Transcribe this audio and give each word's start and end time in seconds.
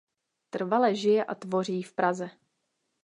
Trvale 0.49 0.95
žije 0.95 1.25
a 1.25 1.35
tvoří 1.35 1.83
v 1.83 1.93
Praze. 1.93 2.29